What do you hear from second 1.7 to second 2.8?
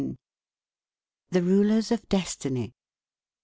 OF DESTINY.